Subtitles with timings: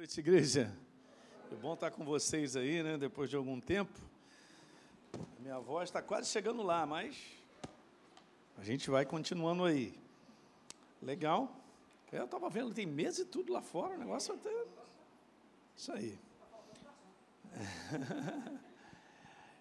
[0.00, 0.74] noite, igreja.
[1.52, 2.96] É bom estar com vocês aí, né?
[2.96, 3.92] Depois de algum tempo.
[5.40, 7.18] Minha voz está quase chegando lá, mas
[8.56, 9.92] a gente vai continuando aí.
[11.02, 11.54] Legal.
[12.10, 14.64] Eu estava vendo, tem mesa e tudo lá fora, o negócio até.
[15.76, 16.18] Isso aí.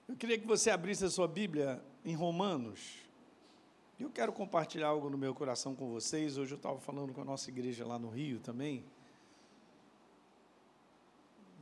[0.07, 2.99] Eu queria que você abrisse a sua Bíblia em Romanos.
[3.99, 6.37] Eu quero compartilhar algo no meu coração com vocês.
[6.37, 8.85] Hoje eu estava falando com a nossa igreja lá no Rio também.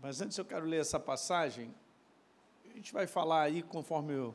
[0.08, 1.70] Mas antes eu quero ler essa passagem.
[2.72, 4.34] A gente vai falar aí, conforme eu,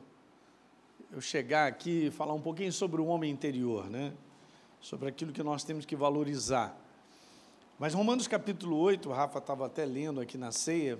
[1.11, 4.13] eu chegar aqui, falar um pouquinho sobre o homem interior, né?
[4.79, 6.79] Sobre aquilo que nós temos que valorizar.
[7.79, 10.99] Mas Romanos capítulo 8, o Rafa estava até lendo aqui na ceia.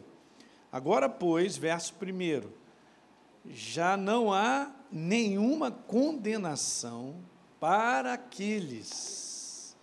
[0.72, 2.50] Agora, pois, verso 1.
[3.52, 7.24] Já não há nenhuma condenação
[7.60, 9.78] para aqueles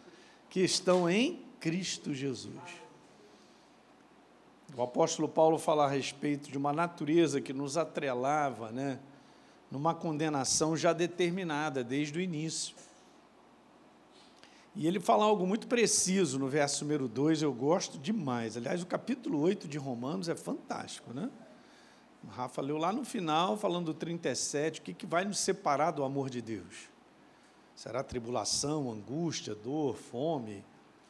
[0.49, 2.80] que estão em Cristo Jesus.
[4.77, 8.99] O apóstolo Paulo fala a respeito de uma natureza que nos atrelava, né,
[9.71, 12.75] numa condenação já determinada desde o início.
[14.75, 18.57] E ele fala algo muito preciso no verso número 2, eu gosto demais.
[18.57, 21.29] Aliás, o capítulo 8 de Romanos é fantástico, né?
[22.23, 25.91] O Rafa leu lá no final, falando do 37, o que, que vai nos separar
[25.91, 26.89] do amor de Deus?
[27.75, 30.65] Será tribulação, angústia, dor, fome,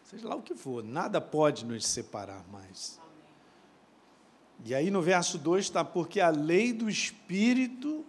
[0.05, 3.00] seja lá o que for, nada pode nos separar mais.
[4.65, 8.05] E aí no verso 2 está, porque a lei do Espírito,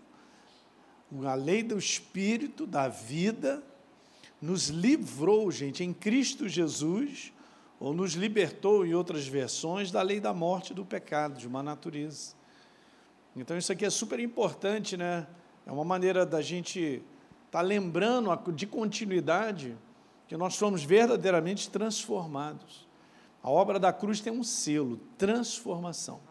[1.26, 3.64] a lei do Espírito da vida,
[4.42, 7.32] nos livrou, gente, em Cristo Jesus,
[7.80, 12.34] ou nos libertou, em outras versões, da lei da morte do pecado, de uma natureza.
[13.36, 15.26] Então isso aqui é super importante, né?
[15.66, 17.02] É uma maneira da gente
[17.46, 19.78] estar tá lembrando de continuidade
[20.28, 22.88] que nós somos verdadeiramente transformados.
[23.44, 26.31] A obra da cruz tem um selo, transformação.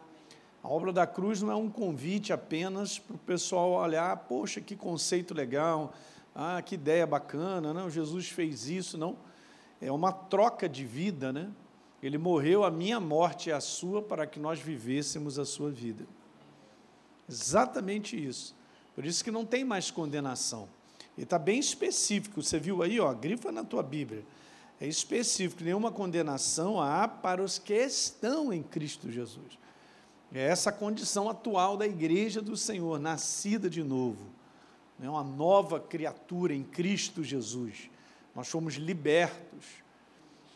[0.63, 4.75] A obra da cruz não é um convite apenas para o pessoal olhar, poxa, que
[4.75, 5.93] conceito legal,
[6.35, 9.17] ah, que ideia bacana, não, Jesus fez isso, não.
[9.81, 11.49] É uma troca de vida, né?
[12.01, 16.05] Ele morreu a minha morte e a sua para que nós vivêssemos a sua vida.
[17.27, 18.55] Exatamente isso.
[18.95, 20.67] Por isso que não tem mais condenação.
[21.17, 22.41] E está bem específico.
[22.41, 24.23] Você viu aí, ó, grifa na tua Bíblia.
[24.79, 29.60] É específico, nenhuma condenação há para os que estão em Cristo Jesus.
[30.33, 34.25] É essa condição atual da igreja do Senhor, nascida de novo,
[35.01, 37.89] é uma nova criatura em Cristo Jesus.
[38.35, 39.81] Nós fomos libertos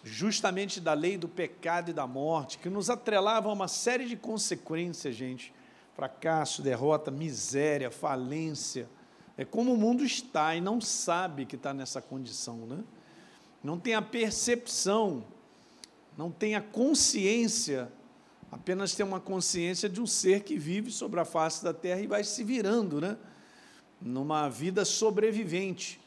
[0.03, 4.16] justamente da lei do pecado e da morte, que nos atrelava a uma série de
[4.16, 5.52] consequências, gente.
[5.96, 8.88] Fracasso, derrota, miséria, falência.
[9.36, 12.84] É como o mundo está e não sabe que está nessa condição, né?
[13.63, 15.25] Não tem a percepção,
[16.16, 17.92] não tem a consciência
[18.51, 22.07] apenas ter uma consciência de um ser que vive sobre a face da terra e
[22.07, 23.17] vai se virando, né?
[24.01, 26.00] Numa vida sobrevivente.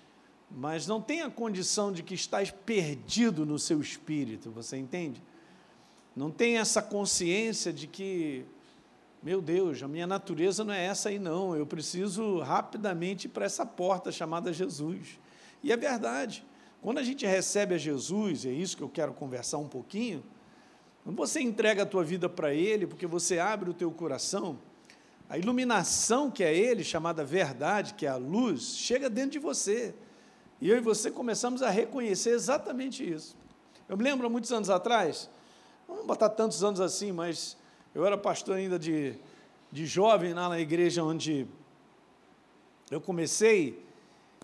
[0.51, 5.23] Mas não tem a condição de que estás perdido no seu espírito, você entende?
[6.17, 8.45] Não tem essa consciência de que,
[9.23, 11.55] meu Deus, a minha natureza não é essa aí, não.
[11.55, 15.19] Eu preciso rapidamente ir para essa porta chamada Jesus.
[15.63, 16.45] E é verdade.
[16.81, 20.25] Quando a gente recebe a Jesus, é isso que eu quero conversar um pouquinho
[21.09, 24.59] quando você entrega a tua vida para Ele, porque você abre o teu coração,
[25.27, 29.95] a iluminação que é Ele, chamada verdade, que é a luz, chega dentro de você.
[30.61, 33.35] E eu e você começamos a reconhecer exatamente isso.
[33.89, 35.31] Eu me lembro, há muitos anos atrás,
[35.89, 37.57] não botar tantos anos assim, mas
[37.95, 39.15] eu era pastor ainda de,
[39.73, 41.47] de jovem lá na igreja onde
[42.91, 43.83] eu comecei,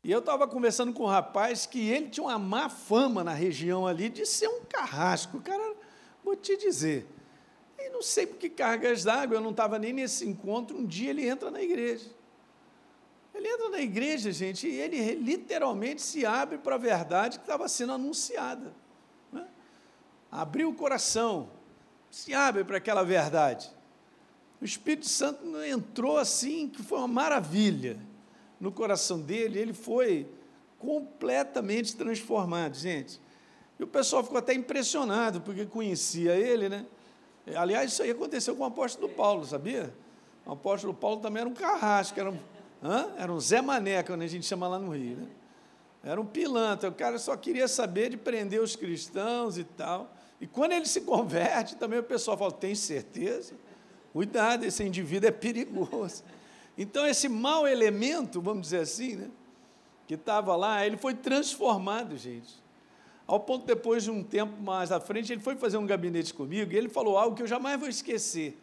[0.02, 3.86] e eu estava conversando com um rapaz que ele tinha uma má fama na região
[3.86, 5.36] ali de ser um carrasco.
[5.36, 5.83] O cara
[6.24, 7.06] Vou te dizer.
[7.78, 10.76] E não sei por que cargas d'água, eu não estava nem nesse encontro.
[10.76, 12.10] Um dia ele entra na igreja.
[13.34, 17.68] Ele entra na igreja, gente, e ele literalmente se abre para a verdade que estava
[17.68, 18.72] sendo anunciada.
[19.32, 19.46] Né?
[20.30, 21.50] Abriu o coração,
[22.10, 23.70] se abre para aquela verdade.
[24.60, 27.98] O Espírito Santo entrou assim, que foi uma maravilha
[28.60, 30.28] no coração dele, ele foi
[30.78, 33.20] completamente transformado, gente.
[33.78, 36.86] E o pessoal ficou até impressionado, porque conhecia ele, né?
[37.56, 39.92] Aliás, isso aí aconteceu com o apóstolo Paulo, sabia?
[40.46, 42.38] O apóstolo Paulo também era um carrasco, era um,
[42.82, 43.08] hã?
[43.18, 45.28] era um Zé Mané, quando a gente chama lá no Rio, né?
[46.02, 50.14] Era um pilantra, o cara só queria saber de prender os cristãos e tal.
[50.38, 53.54] E quando ele se converte, também o pessoal fala: tem certeza?
[54.12, 56.22] Cuidado, esse indivíduo é perigoso.
[56.76, 59.30] Então, esse mau elemento, vamos dizer assim, né,
[60.06, 62.63] que estava lá, ele foi transformado, gente.
[63.26, 66.72] Ao ponto, depois de um tempo mais à frente, ele foi fazer um gabinete comigo
[66.72, 68.58] e ele falou algo que eu jamais vou esquecer,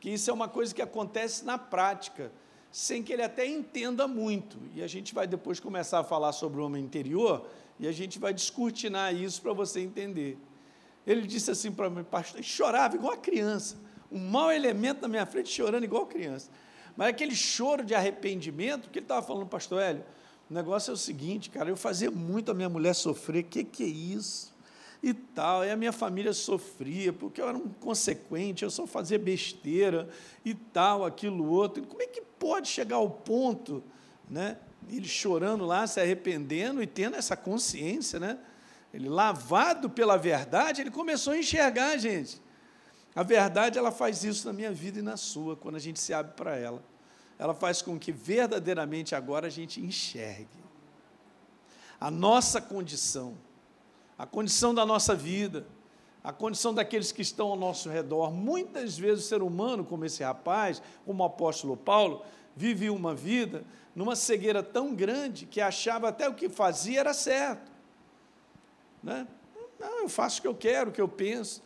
[0.00, 2.32] que isso é uma coisa que acontece na prática,
[2.70, 4.58] sem que ele até entenda muito.
[4.74, 7.46] E a gente vai depois começar a falar sobre o homem interior
[7.78, 10.38] e a gente vai descortinar isso para você entender.
[11.06, 13.76] Ele disse assim para mim, pastor, chorava igual a criança,
[14.10, 16.50] um mau elemento na minha frente chorando igual a criança.
[16.96, 20.04] Mas aquele choro de arrependimento, que ele estava falando, pastor Hélio,
[20.50, 23.84] o negócio é o seguinte, cara, eu fazia muito a minha mulher sofrer, que, que
[23.84, 24.56] é isso?
[25.02, 29.18] E tal, e a minha família sofria, porque eu era um consequente, eu só fazia
[29.18, 30.08] besteira
[30.44, 31.86] e tal, aquilo outro.
[31.86, 33.84] Como é que pode chegar ao ponto,
[34.28, 34.56] né?
[34.88, 38.38] Ele chorando lá, se arrependendo e tendo essa consciência, né?
[38.92, 42.40] Ele lavado pela verdade, ele começou a enxergar, gente.
[43.14, 46.14] A verdade, ela faz isso na minha vida e na sua, quando a gente se
[46.14, 46.82] abre para ela
[47.38, 50.58] ela faz com que verdadeiramente agora a gente enxergue
[52.00, 53.36] a nossa condição,
[54.16, 55.66] a condição da nossa vida,
[56.22, 58.32] a condição daqueles que estão ao nosso redor.
[58.32, 62.22] Muitas vezes o ser humano, como esse rapaz, como o apóstolo Paulo,
[62.54, 63.64] vive uma vida
[63.94, 67.70] numa cegueira tão grande que achava até o que fazia era certo.
[69.02, 69.26] Né?
[69.78, 71.62] Não, eu faço o que eu quero, o que eu penso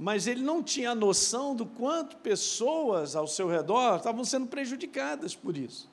[0.00, 5.58] mas ele não tinha noção do quanto pessoas ao seu redor estavam sendo prejudicadas por
[5.58, 5.90] isso.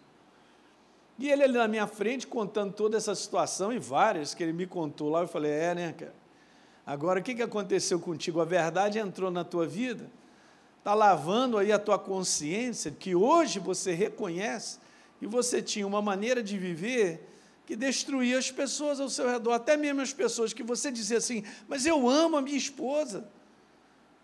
[1.19, 4.65] E ele ali na minha frente contando toda essa situação e várias que ele me
[4.65, 6.15] contou lá, eu falei: "É, né, cara?
[6.85, 8.39] Agora o que que aconteceu contigo?
[8.39, 10.09] A verdade entrou na tua vida?
[10.77, 14.79] Está lavando aí a tua consciência que hoje você reconhece
[15.21, 17.27] e você tinha uma maneira de viver
[17.65, 21.43] que destruía as pessoas ao seu redor, até mesmo as pessoas que você dizia assim:
[21.67, 23.35] "Mas eu amo a minha esposa".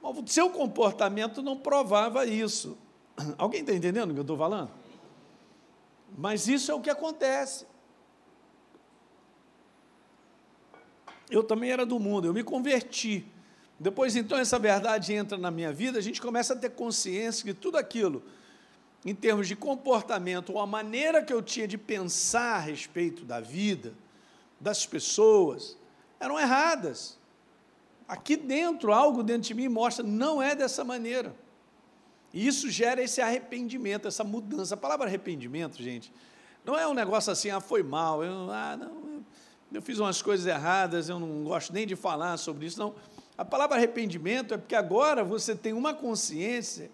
[0.04, 2.78] O seu comportamento não provava isso.
[3.38, 4.70] Alguém está entendendo o que eu estou falando?
[6.18, 7.66] Mas isso é o que acontece.
[11.30, 13.26] Eu também era do mundo, eu me converti.
[13.80, 17.54] Depois, então, essa verdade entra na minha vida, a gente começa a ter consciência que
[17.54, 18.24] tudo aquilo,
[19.06, 23.40] em termos de comportamento, ou a maneira que eu tinha de pensar a respeito da
[23.40, 23.94] vida,
[24.60, 25.78] das pessoas,
[26.20, 27.18] eram erradas.
[28.08, 31.36] Aqui dentro, algo dentro de mim mostra, não é dessa maneira.
[32.34, 34.74] E isso gera esse arrependimento, essa mudança.
[34.74, 36.12] A palavra arrependimento, gente,
[36.66, 39.24] não é um negócio assim, ah, foi mal, eu, ah, não,
[39.72, 42.96] eu, fiz umas coisas erradas, eu não gosto nem de falar sobre isso, não.
[43.38, 46.92] A palavra arrependimento é porque agora você tem uma consciência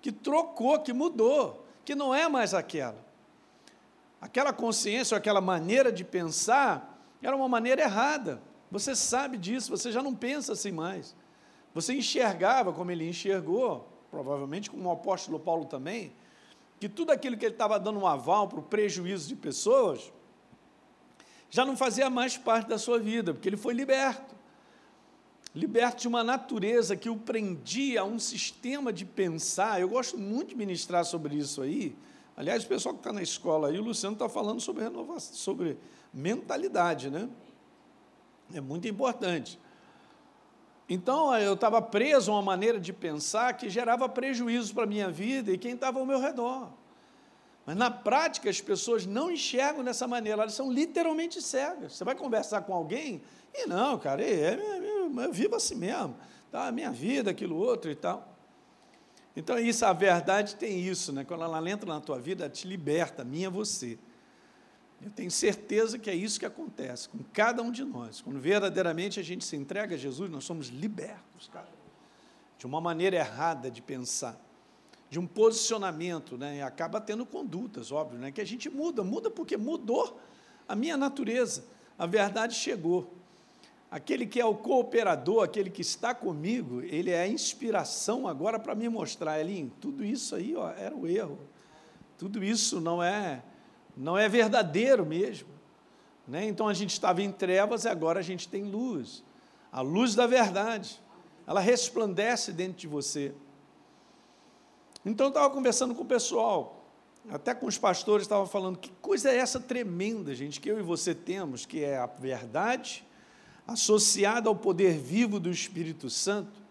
[0.00, 2.98] que trocou, que mudou, que não é mais aquela.
[4.20, 8.40] Aquela consciência, aquela maneira de pensar, era uma maneira errada.
[8.72, 11.14] Você sabe disso, você já não pensa assim mais.
[11.74, 16.14] Você enxergava como ele enxergou, provavelmente como o apóstolo Paulo também,
[16.80, 20.10] que tudo aquilo que ele estava dando um aval para o prejuízo de pessoas,
[21.50, 24.34] já não fazia mais parte da sua vida, porque ele foi liberto.
[25.54, 29.82] Liberto de uma natureza que o prendia a um sistema de pensar.
[29.82, 31.94] Eu gosto muito de ministrar sobre isso aí.
[32.34, 35.76] Aliás, o pessoal que está na escola aí, o Luciano está falando sobre renovação, sobre
[36.10, 37.28] mentalidade, né?
[38.54, 39.58] É muito importante.
[40.88, 45.10] Então, eu estava preso a uma maneira de pensar que gerava prejuízo para a minha
[45.10, 46.70] vida e quem estava ao meu redor.
[47.64, 51.94] Mas, na prática, as pessoas não enxergam dessa maneira, elas são literalmente cegas.
[51.94, 53.22] Você vai conversar com alguém
[53.54, 56.16] e não, cara, é, é, é, eu vivo assim mesmo,
[56.50, 56.72] tá?
[56.72, 58.28] minha vida, aquilo outro e tal.
[59.36, 61.24] Então, isso, a verdade tem isso, né?
[61.24, 63.98] quando ela entra na tua vida, ela te liberta, minha você.
[65.02, 68.20] Eu tenho certeza que é isso que acontece com cada um de nós.
[68.20, 71.68] Quando verdadeiramente a gente se entrega a Jesus, nós somos libertos, cara,
[72.56, 74.40] de uma maneira errada de pensar,
[75.10, 76.58] de um posicionamento, né?
[76.58, 78.30] E acaba tendo condutas, óbvio, né?
[78.30, 80.20] Que a gente muda, muda porque mudou
[80.68, 81.64] a minha natureza.
[81.98, 83.12] A verdade chegou.
[83.90, 88.74] Aquele que é o cooperador, aquele que está comigo, ele é a inspiração agora para
[88.74, 91.38] me mostrar, Elinho, tudo isso aí ó, era o erro.
[92.16, 93.42] Tudo isso não é
[93.96, 95.48] não é verdadeiro mesmo.
[96.26, 96.46] Né?
[96.46, 99.24] Então a gente estava em trevas e agora a gente tem luz.
[99.70, 101.00] A luz da verdade.
[101.46, 103.34] Ela resplandece dentro de você.
[105.04, 106.86] Então eu estava conversando com o pessoal,
[107.28, 110.82] até com os pastores estavam falando, que coisa é essa tremenda, gente, que eu e
[110.82, 113.04] você temos, que é a verdade
[113.66, 116.62] associada ao poder vivo do Espírito Santo,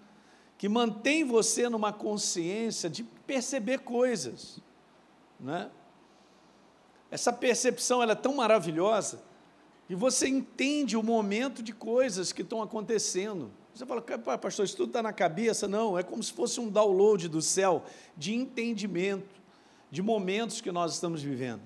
[0.58, 4.60] que mantém você numa consciência de perceber coisas,
[5.40, 5.70] né?
[7.12, 9.22] Essa percepção ela é tão maravilhosa
[9.90, 13.52] e você entende o momento de coisas que estão acontecendo.
[13.76, 14.02] Você fala,
[14.38, 15.68] pastor, isso tudo está na cabeça?
[15.68, 17.84] Não, é como se fosse um download do céu
[18.16, 19.42] de entendimento,
[19.92, 21.62] de momentos que nós estamos vivendo.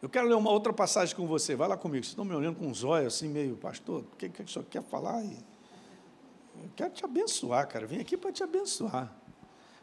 [0.00, 1.54] Eu quero ler uma outra passagem com você.
[1.54, 2.02] Vai lá comigo.
[2.02, 4.64] Vocês estão me olhando com uns olhos assim, meio, pastor, o que, que o senhor
[4.64, 5.22] quer falar?
[5.22, 7.86] Eu quero te abençoar, cara.
[7.86, 9.12] Vim aqui para te abençoar.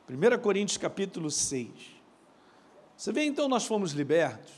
[0.09, 1.98] 1 Coríntios capítulo 6.
[2.99, 4.51] Você vê, então, nós fomos libertos.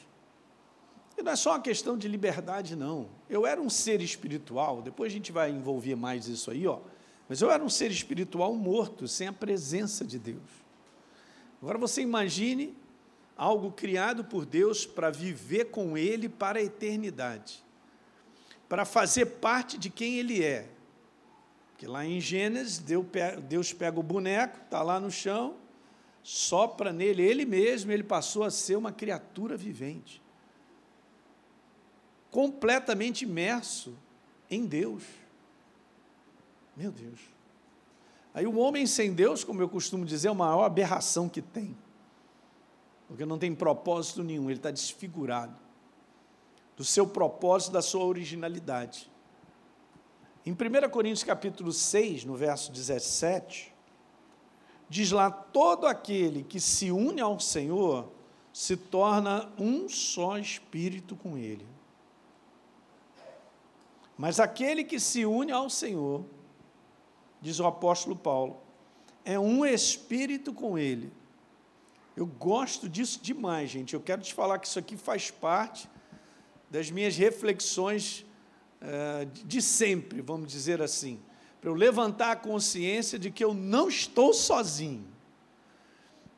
[1.15, 3.07] E não é só uma questão de liberdade, não.
[3.29, 6.79] Eu era um ser espiritual, depois a gente vai envolver mais isso aí, ó.
[7.29, 10.41] Mas eu era um ser espiritual morto, sem a presença de Deus.
[11.61, 12.75] Agora você imagine
[13.37, 17.63] algo criado por Deus para viver com Ele para a eternidade,
[18.67, 20.67] para fazer parte de quem Ele é.
[21.73, 22.83] Porque lá em Gênesis,
[23.47, 25.61] Deus pega o boneco, está lá no chão,
[26.23, 30.21] sopra nele, ele mesmo, ele passou a ser uma criatura vivente,
[32.29, 33.97] completamente imerso
[34.49, 35.03] em Deus.
[36.75, 37.19] Meu Deus.
[38.33, 41.75] Aí o homem sem Deus, como eu costumo dizer, é a maior aberração que tem
[43.11, 45.53] porque não tem propósito nenhum, ele está desfigurado
[46.77, 49.11] do seu propósito, da sua originalidade.
[50.45, 53.70] Em 1 Coríntios capítulo 6, no verso 17,
[54.91, 58.11] diz lá: todo aquele que se une ao Senhor
[58.51, 61.65] se torna um só espírito com Ele.
[64.17, 66.25] Mas aquele que se une ao Senhor,
[67.41, 68.57] diz o apóstolo Paulo,
[69.23, 71.09] é um espírito com Ele.
[72.15, 73.93] Eu gosto disso demais, gente.
[73.93, 75.89] Eu quero te falar que isso aqui faz parte
[76.69, 78.25] das minhas reflexões
[78.81, 81.17] uh, de sempre, vamos dizer assim.
[81.61, 85.05] Para eu levantar a consciência de que eu não estou sozinho.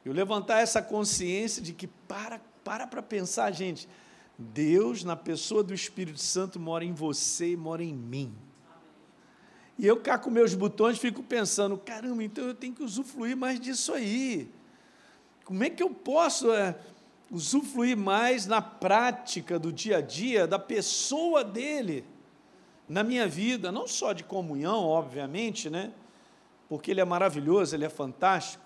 [0.03, 3.87] Eu levantar essa consciência de que para para para pensar, gente.
[4.37, 8.33] Deus, na pessoa do Espírito Santo, mora em você e mora em mim.
[9.77, 13.59] E eu cá com meus botões fico pensando, caramba, então eu tenho que usufruir mais
[13.59, 14.49] disso aí.
[15.45, 16.75] Como é que eu posso é,
[17.31, 22.03] usufruir mais na prática do dia a dia da pessoa dele
[22.87, 25.93] na minha vida, não só de comunhão, obviamente, né?
[26.67, 28.63] Porque ele é maravilhoso, ele é fantástico,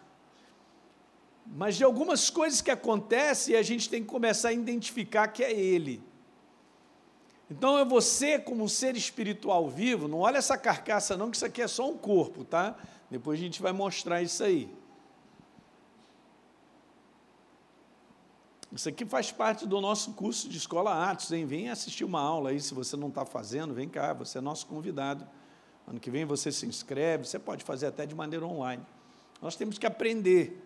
[1.45, 5.43] mas de algumas coisas que acontecem e a gente tem que começar a identificar que
[5.43, 6.03] é ele.
[7.49, 11.45] Então é você, como um ser espiritual vivo, não olha essa carcaça, não, que isso
[11.45, 12.75] aqui é só um corpo, tá?
[13.09, 14.69] Depois a gente vai mostrar isso aí.
[18.71, 21.45] Isso aqui faz parte do nosso curso de Escola Atos, hein?
[21.45, 24.67] Vem assistir uma aula aí, se você não está fazendo, vem cá, você é nosso
[24.67, 25.25] convidado.
[25.87, 28.83] Ano que vem você se inscreve, você pode fazer até de maneira online.
[29.41, 30.63] Nós temos que aprender.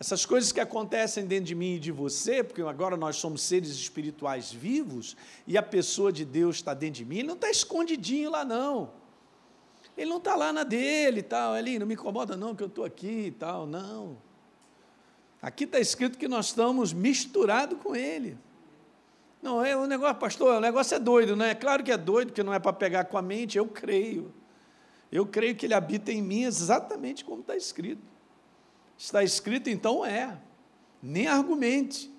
[0.00, 3.70] Essas coisas que acontecem dentro de mim e de você, porque agora nós somos seres
[3.70, 5.16] espirituais vivos
[5.46, 8.92] e a pessoa de Deus está dentro de mim, ele não está escondidinho lá, não.
[9.96, 12.68] Ele não está lá na dele e tal, ali, não me incomoda não que eu
[12.68, 14.16] estou aqui e tal, não.
[15.40, 18.36] Aqui está escrito que nós estamos misturados com Ele.
[19.40, 21.54] Não, é o negócio, pastor, o negócio é doido, não é?
[21.54, 24.34] Claro que é doido, porque não é para pegar com a mente, eu creio.
[25.12, 28.02] Eu creio que Ele habita em mim exatamente como está escrito.
[28.96, 30.36] Está escrito, então é.
[31.00, 32.12] Nem argumente.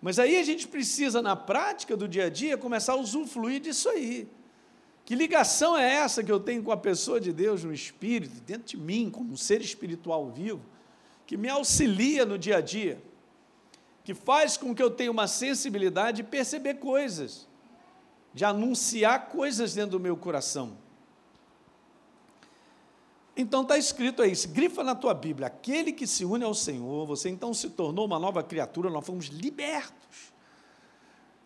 [0.00, 3.88] Mas aí a gente precisa, na prática do dia a dia, começar a usufruir disso
[3.88, 4.28] aí.
[5.04, 8.68] Que ligação é essa que eu tenho com a pessoa de Deus no Espírito, dentro
[8.68, 10.62] de mim, como um ser espiritual vivo?
[11.28, 13.02] Que me auxilia no dia a dia,
[14.02, 17.46] que faz com que eu tenha uma sensibilidade de perceber coisas,
[18.32, 20.78] de anunciar coisas dentro do meu coração.
[23.36, 27.28] Então está escrito aí, grifa na tua Bíblia, aquele que se une ao Senhor, você
[27.28, 30.32] então se tornou uma nova criatura, nós fomos libertos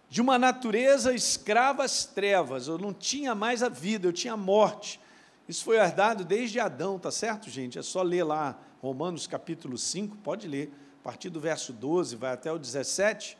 [0.08, 4.36] de uma natureza escrava às trevas, eu não tinha mais a vida, eu tinha a
[4.36, 5.00] morte.
[5.48, 7.78] Isso foi herdado desde Adão, tá certo, gente?
[7.78, 12.32] É só ler lá Romanos capítulo 5, pode ler, a partir do verso 12, vai
[12.32, 13.36] até o 17.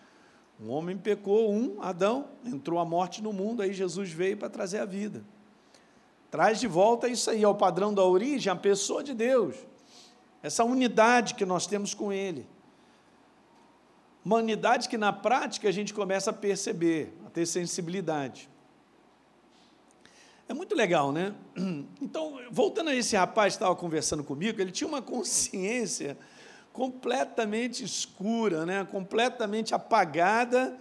[0.60, 4.78] Um homem pecou, um, Adão, entrou a morte no mundo, aí Jesus veio para trazer
[4.78, 5.24] a vida.
[6.30, 9.56] Traz de volta isso aí, ao padrão da origem, a pessoa de Deus.
[10.42, 12.48] Essa unidade que nós temos com Ele.
[14.24, 18.48] Uma unidade que na prática a gente começa a perceber, a ter sensibilidade.
[20.52, 21.34] É muito legal, né?
[21.98, 26.18] Então, voltando a esse rapaz que estava conversando comigo, ele tinha uma consciência
[26.74, 28.84] completamente escura, né?
[28.84, 30.76] completamente apagada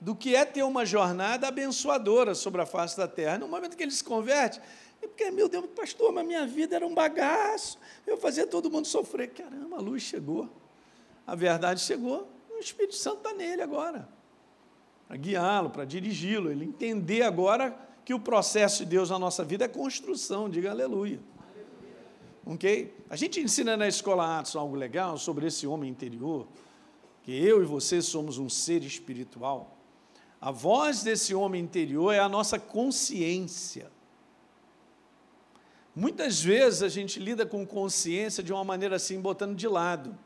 [0.00, 3.36] do que é ter uma jornada abençoadora sobre a face da terra.
[3.36, 4.60] No momento que ele se converte,
[5.02, 8.86] é porque, meu Deus, pastor, mas minha vida era um bagaço, eu fazia todo mundo
[8.86, 9.30] sofrer.
[9.30, 10.48] Caramba, a luz chegou,
[11.26, 14.08] a verdade chegou, o Espírito Santo está nele agora,
[15.08, 19.64] para guiá-lo, para dirigi-lo, ele entender agora que o processo de Deus na nossa vida
[19.64, 21.18] é construção, diga aleluia.
[22.46, 22.94] Ok?
[23.10, 26.46] A gente ensina na escola Atos algo legal sobre esse homem interior,
[27.24, 29.76] que eu e você somos um ser espiritual.
[30.40, 33.90] A voz desse homem interior é a nossa consciência.
[35.92, 40.16] Muitas vezes a gente lida com consciência de uma maneira assim, botando de lado.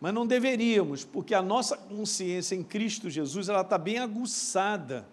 [0.00, 5.06] Mas não deveríamos, porque a nossa consciência em Cristo Jesus ela está bem aguçada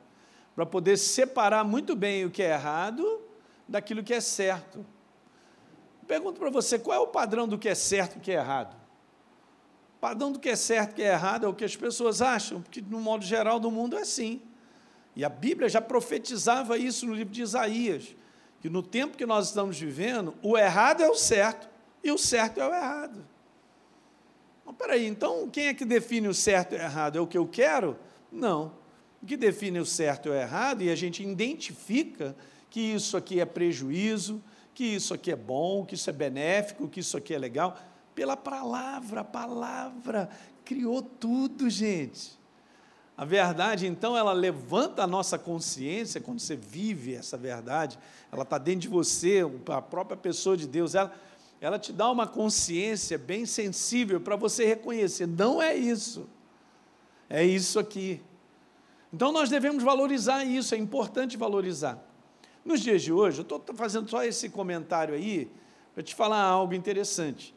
[0.55, 3.21] para poder separar muito bem o que é errado
[3.67, 4.85] daquilo que é certo.
[6.07, 8.35] Pergunto para você, qual é o padrão do que é certo e o que é
[8.35, 8.73] errado?
[9.97, 12.21] O padrão do que é certo e que é errado é o que as pessoas
[12.21, 14.41] acham, porque no modo geral do mundo é assim.
[15.15, 18.15] E a Bíblia já profetizava isso no livro de Isaías,
[18.61, 21.67] que no tempo que nós estamos vivendo, o errado é o certo
[22.03, 23.25] e o certo é o errado.
[24.65, 27.17] Mas peraí, então quem é que define o certo e o errado?
[27.17, 27.97] É o que eu quero?
[28.31, 28.84] Não.
[29.25, 32.35] O que define o certo e o errado, e a gente identifica
[32.69, 34.39] que isso aqui é prejuízo,
[34.71, 37.75] que isso aqui é bom, que isso é benéfico, que isso aqui é legal,
[38.13, 40.29] pela palavra, a palavra
[40.63, 42.37] criou tudo, gente.
[43.17, 47.97] A verdade, então, ela levanta a nossa consciência, quando você vive essa verdade,
[48.31, 51.11] ela está dentro de você, a própria pessoa de Deus, ela,
[51.59, 56.29] ela te dá uma consciência bem sensível para você reconhecer, não é isso,
[57.27, 58.21] é isso aqui.
[59.15, 62.05] Então nós devemos valorizar isso, é importante valorizar.
[62.65, 65.49] Nos dias de hoje, eu estou fazendo só esse comentário aí
[65.93, 67.55] para te falar algo interessante.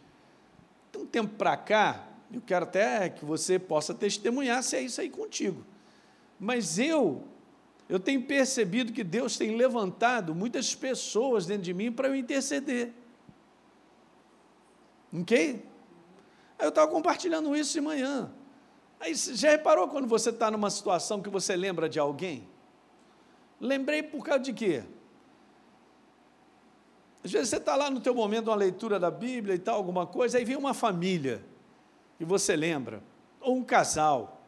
[0.93, 5.01] De um tempo para cá, eu quero até que você possa testemunhar se é isso
[5.01, 5.67] aí contigo.
[6.39, 7.25] Mas eu,
[7.89, 12.93] eu tenho percebido que Deus tem levantado muitas pessoas dentro de mim para eu interceder.
[15.13, 15.67] Ok?
[16.57, 18.31] Eu estava compartilhando isso de manhã.
[19.01, 22.49] Aí já reparou quando você está numa situação que você lembra de alguém?
[23.61, 24.83] Lembrei por causa de quê?
[27.25, 30.07] Às vezes você está lá no teu momento, uma leitura da Bíblia e tal, alguma
[30.07, 31.45] coisa, aí vem uma família
[32.19, 33.03] e você lembra,
[33.41, 34.43] ou um casal.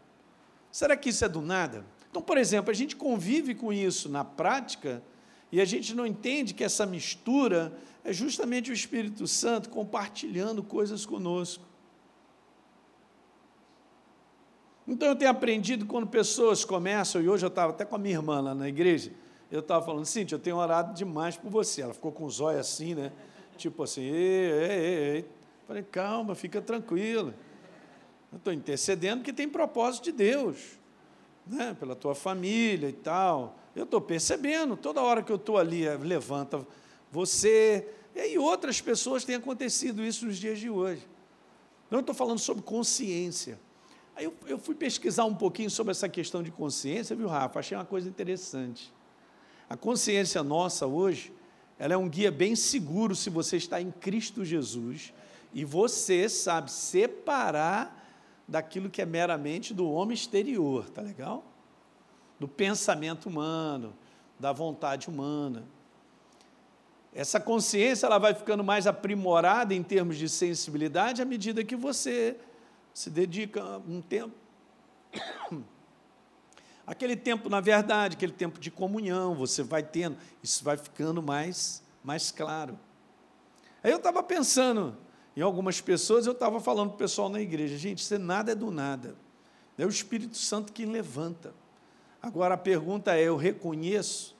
[0.70, 1.84] Será que isso é do nada?
[2.10, 5.02] Então, por exemplo, a gente convive com isso na prática
[5.52, 11.04] e a gente não entende que essa mistura é justamente o Espírito Santo compartilhando coisas
[11.04, 11.64] conosco.
[14.90, 18.16] Então eu tenho aprendido quando pessoas começam, e hoje eu estava até com a minha
[18.16, 19.12] irmã lá na igreja,
[19.48, 21.82] eu estava falando, Cintia, eu tenho orado demais por você.
[21.82, 23.12] Ela ficou com os olhos assim, né?
[23.56, 25.24] Tipo assim, ei, ei, ei, ei.
[25.68, 27.32] Falei, calma, fica tranquilo.
[28.32, 30.56] Eu estou intercedendo porque tem propósito de Deus,
[31.46, 31.76] né?
[31.78, 33.56] pela tua família e tal.
[33.76, 36.66] Eu estou percebendo, toda hora que eu estou ali, eh, levanta
[37.12, 37.88] você.
[38.12, 41.06] E outras pessoas têm acontecido isso nos dias de hoje.
[41.88, 43.56] Não estou falando sobre consciência.
[44.14, 47.60] Aí eu, eu fui pesquisar um pouquinho sobre essa questão de consciência, viu, Rafa?
[47.60, 48.92] Achei uma coisa interessante.
[49.68, 51.32] A consciência nossa hoje,
[51.78, 55.12] ela é um guia bem seguro se você está em Cristo Jesus
[55.54, 57.96] e você sabe separar
[58.46, 61.44] daquilo que é meramente do homem exterior, tá legal?
[62.38, 63.94] Do pensamento humano,
[64.38, 65.64] da vontade humana.
[67.14, 72.36] Essa consciência ela vai ficando mais aprimorada em termos de sensibilidade à medida que você
[72.92, 74.34] se dedica um tempo
[76.90, 81.84] Aquele tempo, na verdade, aquele tempo de comunhão, você vai tendo, isso vai ficando mais,
[82.02, 82.76] mais claro.
[83.80, 84.96] Aí eu estava pensando
[85.36, 88.54] em algumas pessoas, eu estava falando para o pessoal na igreja, gente, isso nada é
[88.56, 89.14] do nada.
[89.78, 91.54] É o Espírito Santo que levanta.
[92.20, 94.36] Agora a pergunta é: eu reconheço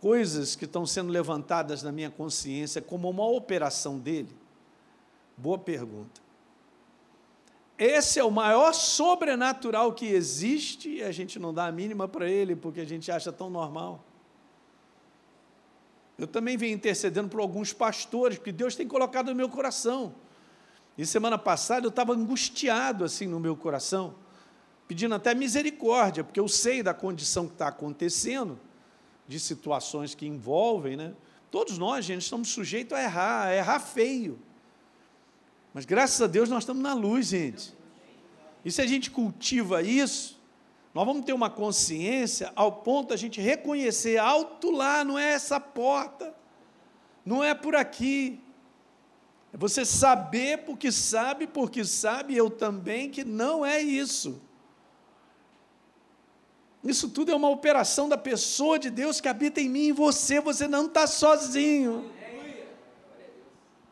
[0.00, 4.34] coisas que estão sendo levantadas na minha consciência como uma operação dele?
[5.36, 6.25] Boa pergunta.
[7.78, 12.28] Esse é o maior sobrenatural que existe e a gente não dá a mínima para
[12.28, 14.02] ele porque a gente acha tão normal.
[16.18, 20.14] Eu também venho intercedendo por alguns pastores que Deus tem colocado no meu coração.
[20.96, 24.14] E semana passada eu estava angustiado assim no meu coração,
[24.88, 28.58] pedindo até misericórdia, porque eu sei da condição que está acontecendo,
[29.28, 31.12] de situações que envolvem, né?
[31.50, 34.38] Todos nós, gente, estamos sujeitos a errar, a errar feio.
[35.76, 37.74] Mas graças a Deus nós estamos na luz, gente.
[38.64, 40.40] E se a gente cultiva isso,
[40.94, 45.60] nós vamos ter uma consciência ao ponto a gente reconhecer alto lá, não é essa
[45.60, 46.34] porta,
[47.26, 48.40] não é por aqui.
[49.52, 54.40] É você saber porque sabe, porque sabe eu também que não é isso.
[56.82, 60.40] Isso tudo é uma operação da pessoa de Deus que habita em mim e você,
[60.40, 62.10] você não está sozinho.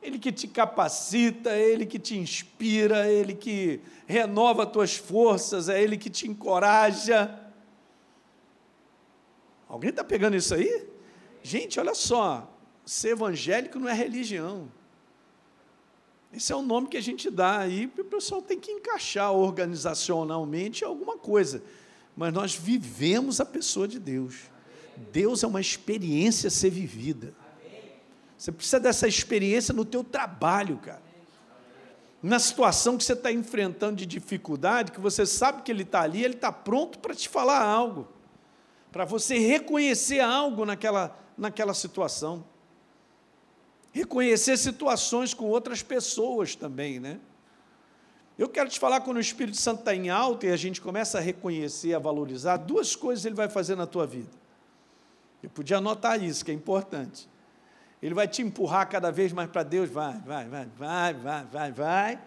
[0.05, 5.83] Ele que te capacita, Ele que te inspira, Ele que renova as tuas forças, é
[5.83, 7.41] Ele que te encoraja.
[9.67, 10.87] Alguém está pegando isso aí?
[11.43, 14.71] Gente, olha só, ser evangélico não é religião.
[16.31, 20.85] Esse é o nome que a gente dá aí, o pessoal tem que encaixar organizacionalmente
[20.85, 21.63] alguma coisa.
[22.15, 24.51] mas nós vivemos a pessoa de Deus.
[25.11, 27.35] Deus é uma experiência a ser vivida.
[28.37, 31.03] Você precisa dessa experiência no teu trabalho, cara.
[32.23, 36.25] Na situação que você está enfrentando de dificuldade, que você sabe que ele está ali,
[36.25, 38.09] ele está pronto para te falar algo,
[38.91, 42.45] para você reconhecer algo naquela, naquela situação.
[43.93, 47.21] Reconhecer situações com outras pessoas também, né?
[48.37, 51.19] Eu quero te falar quando o Espírito Santo está em alta e a gente começa
[51.19, 54.31] a reconhecer, a valorizar, duas coisas ele vai fazer na tua vida.
[55.43, 57.29] Eu podia anotar isso, que é importante.
[58.05, 61.73] Ele vai te empurrar cada vez mais para Deus, vai, vai, vai, vai, vai, vai,
[61.73, 62.23] vai.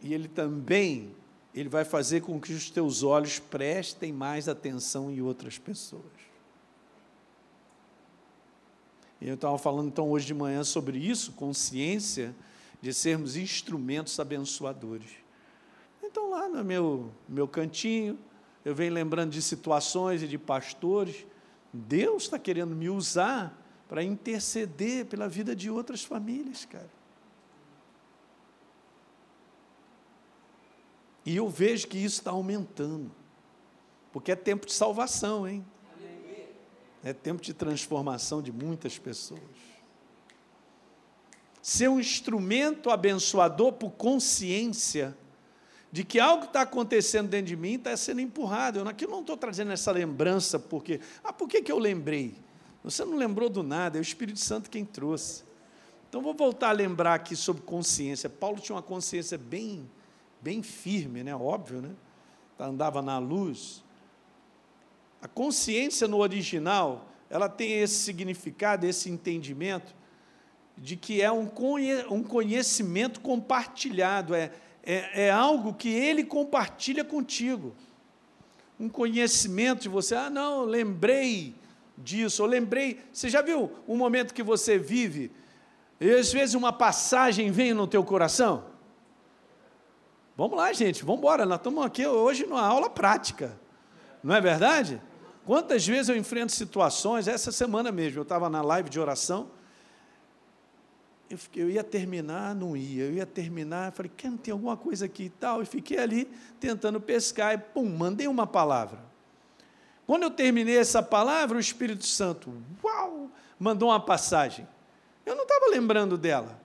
[0.00, 1.14] E ele também,
[1.54, 6.02] ele vai fazer com que os teus olhos prestem mais atenção em outras pessoas.
[9.20, 12.34] Eu estava falando então hoje de manhã sobre isso, consciência
[12.80, 15.10] de sermos instrumentos abençoadores.
[16.02, 18.18] Então, lá no meu, meu cantinho,
[18.64, 21.26] eu venho lembrando de situações e de pastores.
[21.70, 26.90] Deus está querendo me usar para interceder pela vida de outras famílias, cara.
[31.24, 33.10] E eu vejo que isso está aumentando,
[34.12, 35.64] porque é tempo de salvação, hein?
[37.02, 39.68] É tempo de transformação de muitas pessoas
[41.68, 45.14] ser um instrumento abençoador por consciência
[45.92, 48.78] de que algo está acontecendo dentro de mim está sendo empurrado.
[48.78, 52.34] Eu aqui não estou trazendo essa lembrança porque, ah, por que, que eu lembrei?
[52.90, 55.44] Você não lembrou do nada, é o Espírito Santo quem trouxe.
[56.08, 58.30] Então vou voltar a lembrar aqui sobre consciência.
[58.30, 59.86] Paulo tinha uma consciência bem,
[60.40, 61.36] bem firme, né?
[61.36, 61.90] Óbvio, né?
[62.58, 63.84] Andava na luz.
[65.20, 69.94] A consciência no original, ela tem esse significado, esse entendimento
[70.74, 71.44] de que é um
[72.22, 74.50] conhecimento compartilhado, é,
[74.82, 77.74] é, é algo que ele compartilha contigo.
[78.80, 81.54] Um conhecimento de você, ah, não, lembrei
[81.98, 83.00] disso, eu lembrei.
[83.12, 85.30] Você já viu um momento que você vive,
[86.00, 88.64] e às vezes uma passagem vem no teu coração?
[90.36, 93.58] Vamos lá, gente, vamos embora, nós estamos aqui hoje numa aula prática,
[94.22, 95.02] não é verdade?
[95.44, 99.50] Quantas vezes eu enfrento situações, essa semana mesmo, eu estava na live de oração,
[101.28, 104.76] eu, fiquei, eu ia terminar, não ia, eu ia terminar, falei, que não tem alguma
[104.76, 106.30] coisa aqui e tal, e fiquei ali
[106.60, 109.07] tentando pescar, e pum, mandei uma palavra.
[110.08, 112.50] Quando eu terminei essa palavra, o Espírito Santo,
[112.82, 114.66] uau, mandou uma passagem.
[115.26, 116.58] Eu não estava lembrando dela.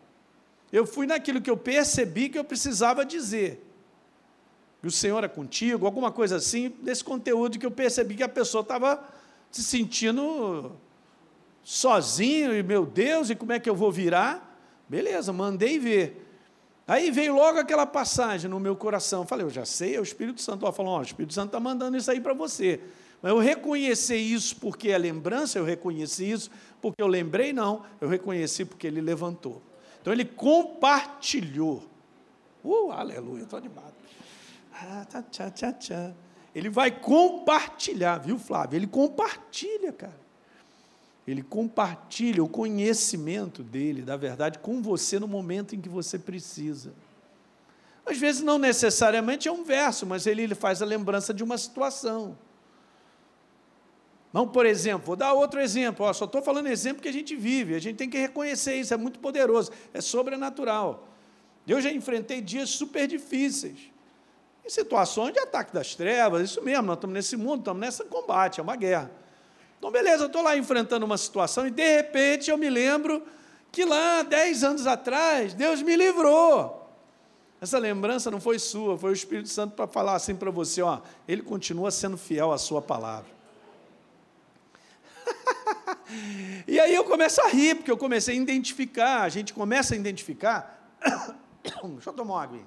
[0.71, 3.62] Eu fui naquilo que eu percebi que eu precisava dizer.
[4.82, 8.29] E o Senhor é contigo, alguma coisa assim, desse conteúdo que eu percebi que a
[8.29, 9.03] pessoa estava
[9.51, 10.71] se sentindo
[11.65, 14.58] sozinho, e meu Deus, e como é que eu vou virar?
[14.88, 16.25] Beleza, mandei ver.
[16.88, 19.27] Aí veio logo aquela passagem no meu coração.
[19.27, 20.63] Falei, eu já sei, é o Espírito Santo.
[20.63, 22.79] Ela falou, oh, o Espírito Santo está mandando isso aí para você.
[23.23, 27.86] Eu reconheci isso porque é lembrança, eu reconheci isso porque eu lembrei, não.
[28.01, 29.62] Eu reconheci porque ele levantou.
[30.01, 31.88] Então ele compartilhou.
[32.62, 33.93] Uh, aleluia, estou animado.
[34.73, 36.13] Ah, tá, tchá, tchá, tchá.
[36.53, 38.77] Ele vai compartilhar, viu, Flávio?
[38.77, 40.21] Ele compartilha, cara.
[41.25, 46.93] Ele compartilha o conhecimento dele, da verdade, com você no momento em que você precisa.
[48.05, 51.57] Às vezes, não necessariamente é um verso, mas ele, ele faz a lembrança de uma
[51.57, 52.38] situação.
[54.33, 57.35] Não, por exemplo, vou dar outro exemplo, ó, só estou falando exemplo que a gente
[57.35, 61.07] vive, a gente tem que reconhecer isso, é muito poderoso, é sobrenatural.
[61.67, 63.77] Eu já enfrentei dias super difíceis,
[64.65, 68.59] em situações de ataque das trevas, isso mesmo, nós estamos nesse mundo, estamos nesse combate,
[68.59, 69.11] é uma guerra.
[69.77, 73.21] Então, beleza, eu estou lá enfrentando uma situação e de repente eu me lembro
[73.71, 76.89] que lá, dez anos atrás, Deus me livrou.
[77.61, 80.99] Essa lembrança não foi sua, foi o Espírito Santo para falar assim para você: ó,
[81.27, 83.42] ele continua sendo fiel à sua palavra.
[86.67, 89.97] E aí eu começo a rir, porque eu comecei a identificar, a gente começa a
[89.97, 90.97] identificar.
[91.63, 92.65] Deixa eu tomar uma água aí.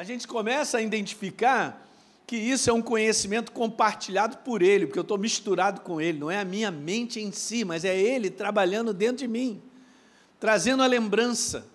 [0.00, 1.86] a gente começa a identificar
[2.26, 6.30] que isso é um conhecimento compartilhado por Ele, porque eu estou misturado com Ele, não
[6.30, 9.60] é a minha mente em si, mas é Ele trabalhando dentro de mim,
[10.38, 11.68] trazendo a lembrança,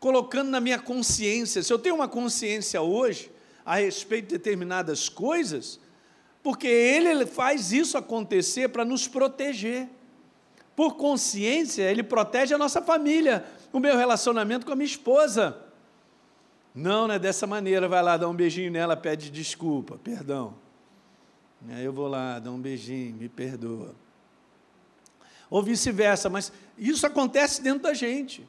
[0.00, 1.62] colocando na minha consciência.
[1.62, 3.30] Se eu tenho uma consciência hoje
[3.64, 5.80] a respeito de determinadas coisas,
[6.42, 9.88] porque Ele faz isso acontecer para nos proteger.
[10.74, 15.70] Por consciência, Ele protege a nossa família, o meu relacionamento com a minha esposa
[16.74, 20.54] não, não é dessa maneira, vai lá, dá um beijinho nela, pede desculpa, perdão.
[21.68, 23.94] Aí eu vou lá, dá um beijinho, me perdoa.
[25.50, 28.48] Ou vice-versa, mas isso acontece dentro da gente.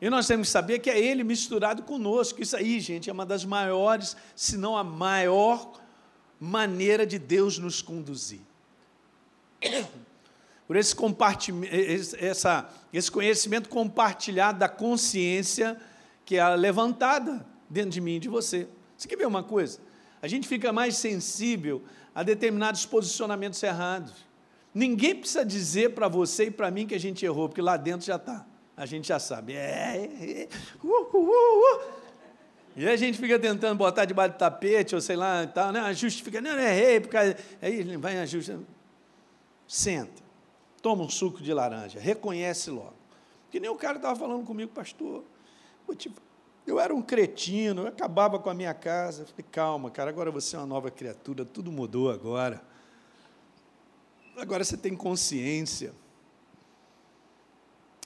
[0.00, 2.40] E nós temos que saber que é Ele misturado conosco.
[2.40, 5.80] Isso aí, gente, é uma das maiores, se não a maior
[6.38, 8.40] maneira de Deus nos conduzir.
[10.66, 10.94] Por esse,
[12.18, 15.80] essa, esse conhecimento compartilhado da consciência
[16.26, 18.68] que é levantada dentro de mim e de você.
[18.96, 19.80] Você quer ver uma coisa?
[20.20, 21.82] A gente fica mais sensível
[22.14, 24.12] a determinados posicionamentos errados.
[24.74, 28.06] Ninguém precisa dizer para você e para mim que a gente errou, porque lá dentro
[28.06, 28.44] já está.
[28.78, 29.54] A gente já sabe.
[29.54, 30.48] É, é, é.
[30.82, 31.98] Uh, uh, uh, uh.
[32.76, 35.92] E a gente fica tentando botar debaixo do tapete, ou sei lá, e tal, né?
[35.92, 37.16] justifica, não, não errei, porque
[37.60, 38.56] aí vai ajustar.
[39.66, 40.22] Senta,
[40.80, 42.94] toma um suco de laranja, reconhece logo.
[43.50, 45.24] Que nem o cara estava falando comigo, pastor.
[46.64, 49.22] Eu era um cretino, eu acabava com a minha casa.
[49.22, 52.62] Eu falei, calma, cara, agora você é uma nova criatura, tudo mudou agora.
[54.36, 55.92] Agora você tem consciência.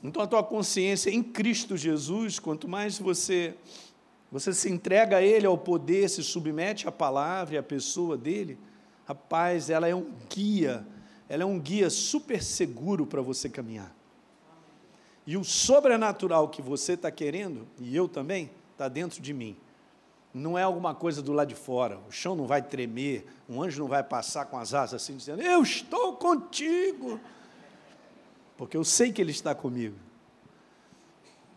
[0.03, 3.55] Então a tua consciência em Cristo Jesus, quanto mais você
[4.33, 8.59] você se entrega a Ele, ao poder, se submete à palavra e à pessoa dele,
[9.05, 10.87] rapaz, ela é um guia,
[11.29, 13.95] ela é um guia super seguro para você caminhar.
[15.27, 19.55] E o sobrenatural que você está querendo, e eu também, está dentro de mim.
[20.33, 21.99] Não é alguma coisa do lado de fora.
[22.09, 25.43] O chão não vai tremer, um anjo não vai passar com as asas assim, dizendo:
[25.43, 27.21] Eu estou contigo.
[28.63, 29.97] Porque eu sei que Ele está comigo.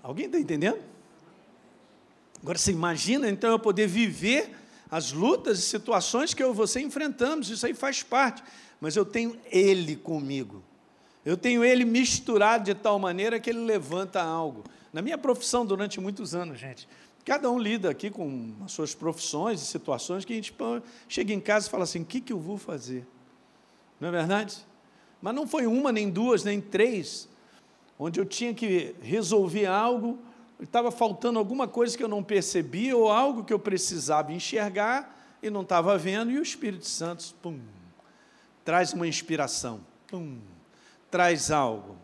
[0.02, 0.80] Alguém está entendendo?
[2.42, 4.50] Agora você imagina então eu poder viver
[4.90, 8.44] as lutas e situações que eu e você enfrentamos, isso aí faz parte,
[8.82, 10.64] mas eu tenho Ele comigo.
[11.24, 14.64] Eu tenho Ele misturado de tal maneira que Ele levanta algo.
[14.92, 16.90] Na minha profissão, durante muitos anos, gente,
[17.24, 20.56] cada um lida aqui com as suas profissões e situações que a gente
[21.08, 23.06] chega em casa e fala assim: o que, que eu vou fazer?
[24.00, 24.66] Não é verdade?
[25.26, 27.28] Mas não foi uma, nem duas, nem três,
[27.98, 30.20] onde eu tinha que resolver algo
[30.62, 35.50] estava faltando alguma coisa que eu não percebia ou algo que eu precisava enxergar e
[35.50, 37.60] não estava vendo, e o Espírito Santo, pum,
[38.64, 40.38] traz uma inspiração, pum,
[41.10, 41.98] traz algo.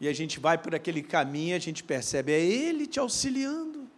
[0.00, 3.88] E a gente vai por aquele caminho, a gente percebe, é Ele te auxiliando.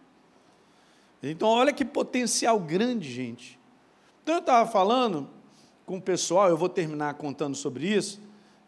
[1.23, 3.59] Então, olha que potencial grande, gente.
[4.21, 5.40] Então, eu estava falando
[5.91, 8.21] com o pessoal, eu vou terminar contando sobre isso,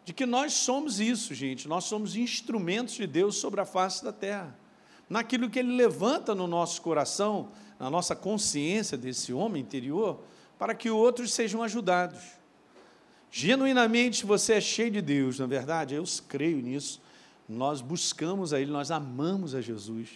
[0.04, 4.12] de que nós somos isso, gente, nós somos instrumentos de Deus sobre a face da
[4.12, 4.54] terra
[5.08, 7.48] naquilo que ele levanta no nosso coração,
[7.80, 10.20] na nossa consciência desse homem interior,
[10.58, 12.20] para que outros sejam ajudados.
[13.30, 17.00] Genuinamente você é cheio de Deus, na verdade, eu creio nisso.
[17.48, 20.10] Nós buscamos a Ele, nós amamos a Jesus.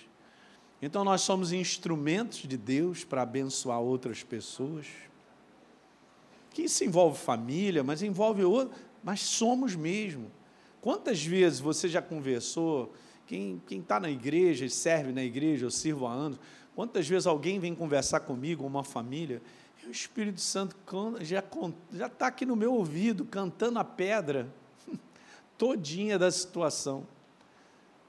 [0.82, 4.84] Então nós somos instrumentos de Deus para abençoar outras pessoas.
[6.58, 10.28] Que isso envolve família, mas envolve outro, mas somos mesmo.
[10.80, 12.92] Quantas vezes você já conversou
[13.28, 16.36] quem está na igreja e serve na igreja, eu sirvo há anos,
[16.74, 19.40] quantas vezes alguém vem conversar comigo, uma família,
[19.84, 20.74] e o Espírito Santo
[21.20, 21.38] já
[22.08, 24.52] está aqui no meu ouvido, cantando a pedra,
[25.56, 27.06] todinha da situação.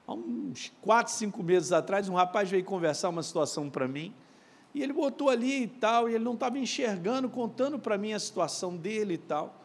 [0.08, 4.12] Há uns quatro, cinco meses atrás, um rapaz veio conversar uma situação para mim,
[4.74, 8.18] e ele botou ali e tal, e ele não estava enxergando, contando para mim a
[8.18, 9.60] situação dele e tal.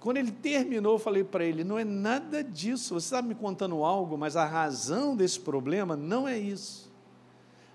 [0.00, 3.82] Quando ele terminou, eu falei para ele: não é nada disso, você está me contando
[3.82, 6.92] algo, mas a razão desse problema não é isso.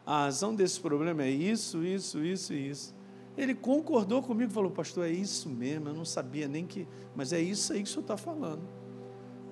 [0.06, 2.96] A razão desse problema é isso, isso, isso e isso.
[3.36, 6.88] Ele concordou comigo, falou: Pastor, é isso mesmo, eu não sabia nem que.
[7.16, 8.62] Mas é isso aí que o senhor está falando.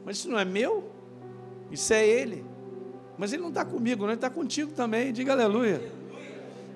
[0.05, 0.91] Mas isso não é meu,
[1.71, 2.45] isso é ele.
[3.17, 5.81] Mas ele não está comigo, não, ele está contigo também, diga aleluia.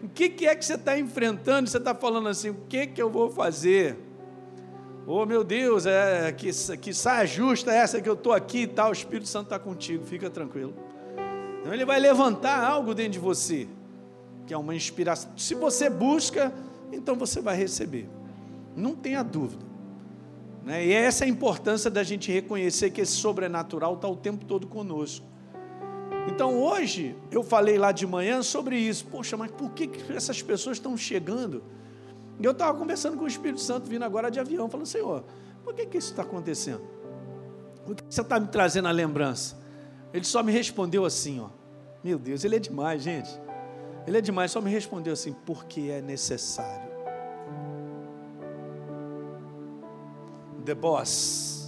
[0.04, 1.70] O que, que é que você está enfrentando?
[1.70, 3.98] Você está falando assim: o que, que eu vou fazer?
[5.06, 8.90] Oh meu Deus, é, que, que saia justa essa que eu estou aqui e tal,
[8.90, 10.74] o Espírito Santo está contigo, fica tranquilo.
[11.60, 13.68] Então ele vai levantar algo dentro de você,
[14.46, 15.32] que é uma inspiração.
[15.38, 16.54] Se você busca,
[16.92, 18.08] então você vai receber.
[18.76, 19.66] Não tenha dúvida.
[20.64, 20.86] Né?
[20.86, 24.68] E essa é a importância da gente reconhecer que esse sobrenatural está o tempo todo
[24.68, 25.26] conosco.
[26.28, 29.06] Então hoje eu falei lá de manhã sobre isso.
[29.06, 31.64] Poxa, mas por que, que essas pessoas estão chegando?
[32.40, 35.24] E eu estava conversando com o Espírito Santo, vindo agora de avião, falando, Senhor,
[35.64, 36.82] por que, que isso está acontecendo?
[37.88, 39.58] O que você está me trazendo a lembrança?
[40.14, 41.50] Ele só me respondeu assim, ó.
[42.04, 43.30] Meu Deus, ele é demais, gente.
[44.08, 46.90] Ele é demais, só me respondeu assim, porque é necessário.
[50.66, 51.61] The boss.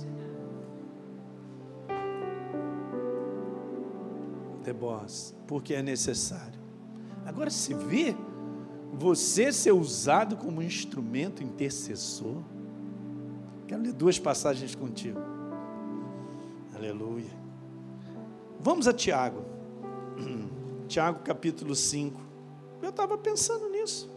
[5.48, 6.60] Porque é necessário.
[7.26, 8.16] Agora se vê
[8.94, 12.44] você ser usado como instrumento intercessor.
[13.68, 15.20] Quero ler duas passagens contigo.
[16.76, 17.32] Aleluia.
[18.60, 19.44] Vamos a Tiago.
[20.88, 22.20] Tiago capítulo 5.
[22.82, 24.12] Eu estava pensando nisso.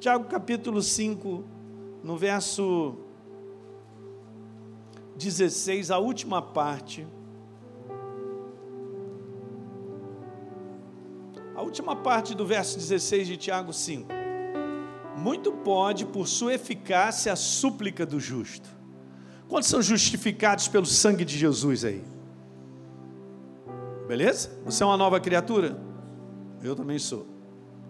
[0.00, 1.44] Tiago capítulo 5,
[2.04, 2.96] no verso
[5.16, 7.06] 16, a última parte.
[11.58, 14.08] A última parte do verso 16 de Tiago 5.
[15.16, 18.68] Muito pode, por sua eficácia, a súplica do justo.
[19.48, 22.04] Quantos são justificados pelo sangue de Jesus aí?
[24.06, 24.56] Beleza?
[24.64, 25.76] Você é uma nova criatura?
[26.62, 27.26] Eu também sou.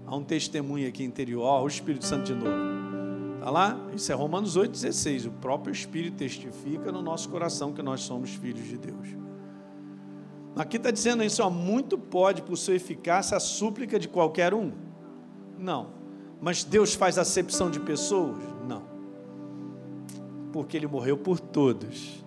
[0.06, 3.36] Há um testemunho aqui interior, ó, o Espírito Santo de novo.
[3.36, 3.78] Está lá?
[3.94, 5.26] Isso é Romanos 8,16.
[5.26, 9.27] O próprio Espírito testifica no nosso coração que nós somos filhos de Deus.
[10.58, 14.72] Aqui está dizendo isso, ó, muito pode, por sua eficácia, a súplica de qualquer um.
[15.56, 15.92] Não.
[16.40, 18.36] Mas Deus faz acepção de pessoas?
[18.66, 18.82] Não.
[20.52, 22.18] Porque Ele morreu por todos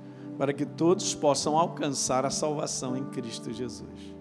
[0.41, 4.15] para que todos possam alcançar a salvação em Cristo Jesus.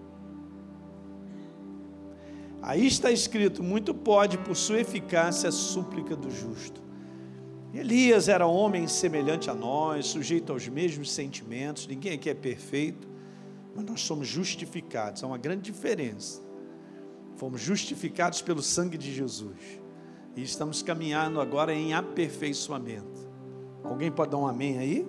[2.61, 6.79] Aí está escrito: muito pode, por sua eficácia, a súplica do justo.
[7.73, 13.07] Elias era homem semelhante a nós, sujeito aos mesmos sentimentos, ninguém aqui é perfeito,
[13.75, 16.41] mas nós somos justificados, há uma grande diferença.
[17.35, 19.81] Fomos justificados pelo sangue de Jesus
[20.35, 23.29] e estamos caminhando agora em aperfeiçoamento.
[23.83, 25.07] Alguém pode dar um amém aí?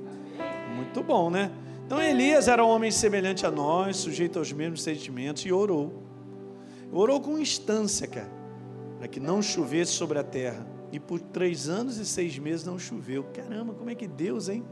[0.75, 1.53] Muito bom, né?
[1.87, 6.03] Então Elias era um homem semelhante a nós, sujeito aos mesmos sentimentos, e orou.
[6.91, 8.33] Orou com instância, cara,
[8.99, 10.67] para que não chovesse sobre a terra.
[10.91, 13.25] E por três anos e seis meses não choveu.
[13.35, 14.65] Caramba, como é que Deus, hein?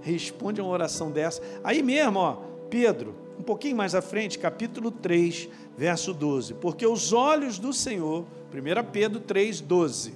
[0.00, 1.42] Responde a uma oração dessa.
[1.64, 2.38] Aí mesmo, ó,
[2.70, 6.54] Pedro, um pouquinho mais à frente, capítulo 3, verso 12.
[6.54, 10.14] Porque os olhos do Senhor, 1 Pedro 3, 12.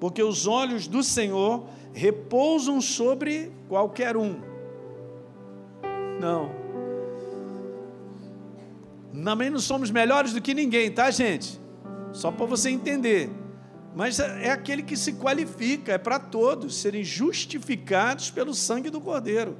[0.00, 4.40] Porque os olhos do Senhor repousam sobre qualquer um.
[6.20, 6.50] Não.
[9.24, 11.60] Também não somos melhores do que ninguém, tá, gente?
[12.12, 13.30] Só para você entender.
[13.94, 19.00] Mas é, é aquele que se qualifica, é para todos serem justificados pelo sangue do
[19.00, 19.56] Cordeiro.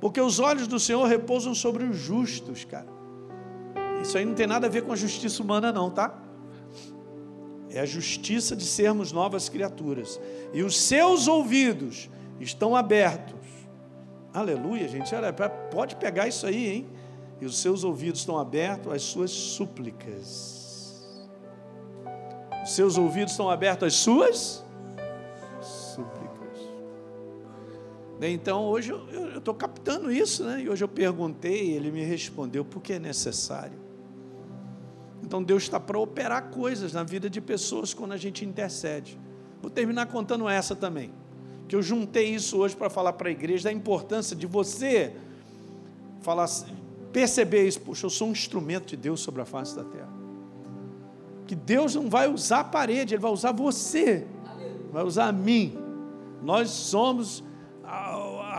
[0.00, 2.92] Porque os olhos do Senhor repousam sobre os justos, cara.
[4.02, 6.24] Isso aí não tem nada a ver com a justiça humana, não, tá?
[7.74, 10.20] é a justiça de sermos novas criaturas.
[10.52, 13.34] E os seus ouvidos estão abertos.
[14.32, 15.12] Aleluia, gente.
[15.12, 16.86] Olha, pode pegar isso aí, hein?
[17.40, 21.18] E os seus ouvidos estão abertos às suas súplicas.
[22.62, 24.63] Os seus ouvidos estão abertos às suas
[28.20, 30.62] Então, hoje eu estou captando isso, né?
[30.62, 33.84] E hoje eu perguntei, ele me respondeu, porque é necessário.
[35.24, 39.18] Então Deus está para operar coisas na vida de pessoas quando a gente intercede.
[39.60, 41.10] Vou terminar contando essa também.
[41.66, 45.14] Que eu juntei isso hoje para falar para a igreja da importância de você
[46.20, 46.46] falar,
[47.10, 47.80] perceber isso.
[47.80, 50.12] Puxa, eu sou um instrumento de Deus sobre a face da terra.
[51.46, 54.26] Que Deus não vai usar a parede, Ele vai usar você,
[54.92, 55.76] vai usar a mim.
[56.42, 57.42] Nós somos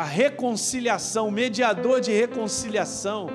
[0.01, 3.29] a, reconciliação, mediador de reconciliação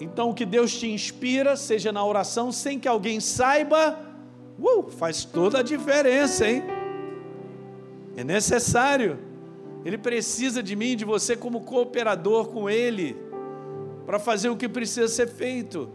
[0.00, 3.98] então, o que Deus te inspira, seja na oração, sem que alguém saiba,
[4.58, 6.62] uh, faz toda a diferença, hein?
[8.16, 9.18] É necessário.
[9.84, 13.16] Ele precisa de mim, de você, como cooperador com Ele,
[14.06, 15.90] para fazer o que precisa ser feito.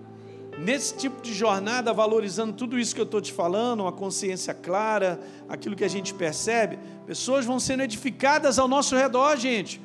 [0.58, 5.20] Nesse tipo de jornada, valorizando tudo isso que eu estou te falando, uma consciência clara,
[5.50, 9.82] aquilo que a gente percebe, pessoas vão sendo edificadas ao nosso redor, gente.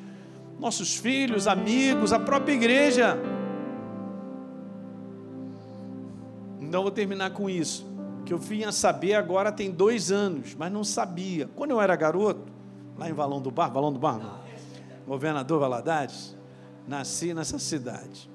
[0.59, 3.17] Nossos filhos, amigos, a própria igreja.
[6.61, 7.87] Então vou terminar com isso.
[8.25, 11.49] Que eu vim a saber agora tem dois anos, mas não sabia.
[11.55, 12.51] Quando eu era garoto,
[12.95, 14.39] lá em Valão do Bar, Valão do Bar, não.
[15.07, 16.37] governador Valadares,
[16.87, 18.29] nasci nessa cidade.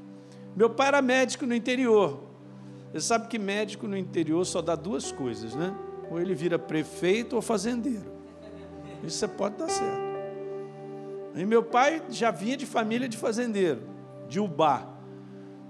[0.57, 2.21] Meu pai era médico no interior.
[2.93, 5.75] Você sabe que médico no interior só dá duas coisas, né?
[6.11, 8.13] Ou ele vira prefeito ou fazendeiro.
[9.03, 10.05] Isso você pode dar certo.
[11.35, 13.83] E meu pai já vinha de família de fazendeiro,
[14.29, 14.87] de Ubá.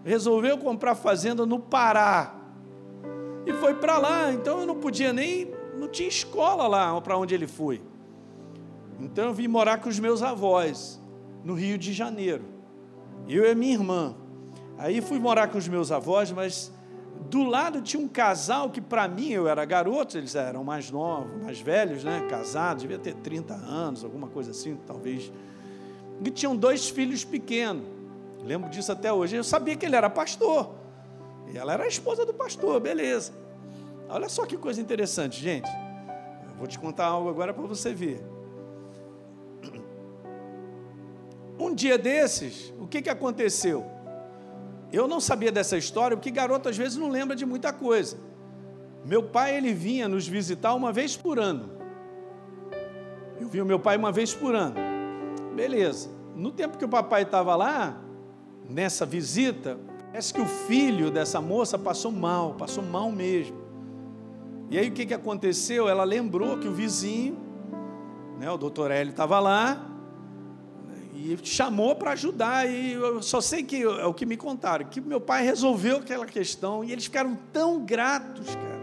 [0.04, 2.44] Resolveu comprar fazenda no Pará,
[3.46, 4.32] e foi para lá.
[4.32, 7.82] Então eu não podia nem, não tinha escola lá para onde ele foi.
[9.00, 11.00] Então eu vim morar com os meus avós
[11.42, 12.44] no Rio de Janeiro.
[13.28, 14.14] Eu e minha irmã.
[14.78, 16.72] Aí fui morar com os meus avós, mas
[17.30, 21.42] do lado tinha um casal que para mim eu era garoto, eles eram mais novos,
[21.42, 25.32] mais velhos, né, casados, devia ter 30 anos, alguma coisa assim, talvez.
[26.24, 27.84] E tinham dois filhos pequenos.
[28.44, 29.36] Lembro disso até hoje.
[29.36, 30.70] Eu sabia que ele era pastor.
[31.52, 33.32] E ela era a esposa do pastor, beleza.
[34.08, 35.68] Olha só que coisa interessante, gente.
[36.48, 38.24] Eu vou te contar algo agora para você ver.
[41.58, 43.93] Um dia desses, o que, que aconteceu?
[44.94, 48.16] Eu não sabia dessa história, porque garoto às vezes não lembra de muita coisa.
[49.04, 51.68] Meu pai, ele vinha nos visitar uma vez por ano.
[53.40, 54.76] Eu vi o meu pai uma vez por ano.
[55.52, 56.08] Beleza.
[56.36, 58.00] No tempo que o papai estava lá,
[58.70, 59.76] nessa visita,
[60.06, 63.56] parece que o filho dessa moça passou mal, passou mal mesmo.
[64.70, 65.88] E aí o que, que aconteceu?
[65.88, 67.36] Ela lembrou que o vizinho,
[68.38, 69.90] né, o doutor Hélio estava lá,
[71.24, 72.68] e chamou para ajudar.
[72.68, 76.26] E eu só sei que é o que me contaram, que meu pai resolveu aquela
[76.26, 78.80] questão e eles ficaram tão gratos, cara.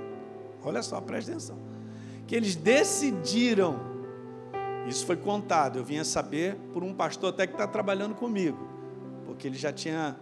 [0.64, 1.58] Olha só, presta atenção.
[2.26, 3.80] Que eles decidiram,
[4.88, 8.58] isso foi contado, eu vinha saber por um pastor até que está trabalhando comigo,
[9.26, 10.18] porque ele já tinha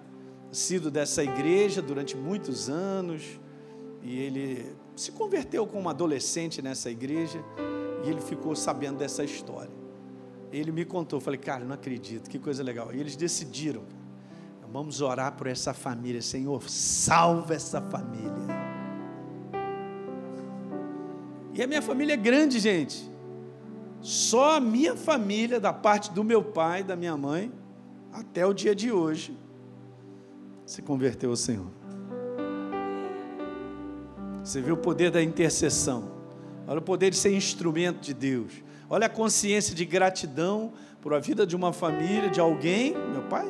[0.52, 3.40] sido dessa igreja durante muitos anos,
[4.02, 7.44] e ele se converteu como adolescente nessa igreja,
[8.04, 9.79] e ele ficou sabendo dessa história.
[10.52, 12.94] Ele me contou, falei, cara, não acredito, que coisa legal.
[12.94, 13.84] E eles decidiram,
[14.72, 18.70] vamos orar por essa família, Senhor, salva essa família.
[21.54, 23.10] E a minha família é grande, gente.
[24.02, 27.52] Só a minha família, da parte do meu pai, da minha mãe,
[28.14, 29.38] até o dia de hoje,
[30.66, 31.68] se converteu ao Senhor.
[34.44, 36.12] Você vê o poder da intercessão.
[36.66, 38.64] Olha o poder de ser instrumento de Deus.
[38.90, 42.96] Olha a consciência de gratidão por a vida de uma família, de alguém.
[43.12, 43.48] Meu pai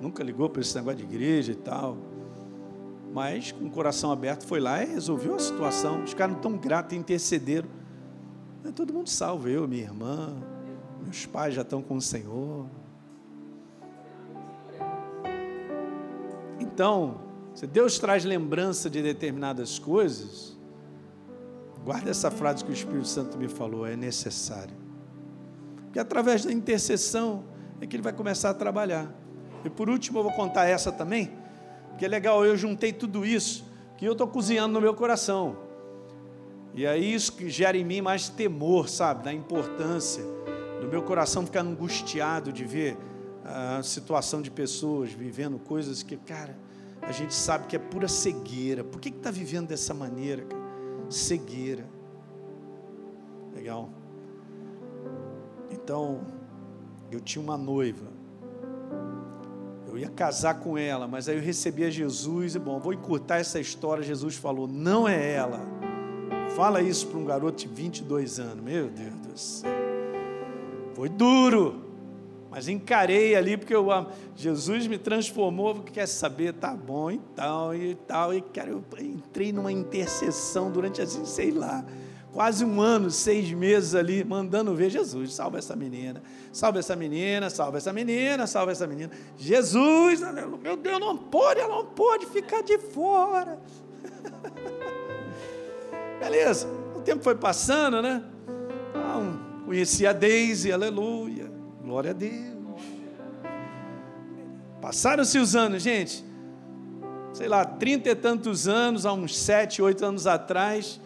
[0.00, 1.96] nunca ligou para esse negócio de igreja e tal.
[3.12, 6.04] Mas com o coração aberto foi lá e resolveu a situação.
[6.04, 7.68] Os caras tão gratos, intercederam.
[8.64, 10.36] É todo mundo salvo, eu, minha irmã,
[11.02, 12.66] meus pais já estão com o Senhor.
[16.60, 17.20] Então,
[17.54, 20.55] se Deus traz lembrança de determinadas coisas,
[21.86, 24.74] Guarda essa frase que o Espírito Santo me falou, é necessário.
[25.84, 27.44] Porque através da intercessão
[27.80, 29.14] é que ele vai começar a trabalhar.
[29.64, 31.30] E por último, eu vou contar essa também,
[31.96, 33.64] que é legal, eu juntei tudo isso,
[33.96, 35.58] que eu estou cozinhando no meu coração.
[36.74, 40.24] E aí isso que gera em mim mais temor, sabe, da importância
[40.80, 42.98] do meu coração ficar angustiado de ver
[43.44, 46.58] a situação de pessoas vivendo coisas que, cara,
[47.00, 48.82] a gente sabe que é pura cegueira.
[48.82, 50.65] Por que está vivendo dessa maneira, cara?
[51.14, 51.86] Cegueira.
[53.54, 53.88] Legal.
[55.70, 56.20] Então,
[57.10, 58.06] eu tinha uma noiva.
[59.88, 63.58] Eu ia casar com ela, mas aí eu recebia Jesus e bom, vou encurtar essa
[63.58, 64.02] história.
[64.02, 65.60] Jesus falou: "Não é ela".
[66.54, 68.62] Fala isso para um garoto de 22 anos.
[68.64, 69.70] Meu Deus do céu.
[70.94, 71.85] Foi duro.
[72.56, 73.86] Mas encarei ali porque eu,
[74.34, 78.32] Jesus me transformou, quer saber, tá bom e tal e tal.
[78.32, 81.84] E cara, eu entrei numa intercessão durante assim, sei lá,
[82.32, 87.50] quase um ano, seis meses ali, mandando ver Jesus, salva essa menina, salva essa menina,
[87.50, 89.10] salva essa menina, salva essa menina.
[89.36, 90.22] Jesus,
[90.62, 93.60] meu Deus, não pode, ela não pode ficar de fora.
[96.18, 98.24] Beleza, o tempo foi passando, né?
[98.94, 99.20] Ah,
[99.66, 101.54] conheci a Deise, aleluia.
[101.86, 102.82] Glória a Deus.
[104.82, 106.24] Passaram-se os anos, gente.
[107.32, 111.00] Sei lá, trinta e tantos anos, há uns sete, oito anos atrás,